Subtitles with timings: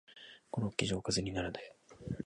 [0.49, 1.75] コロッケじゃおかずにならない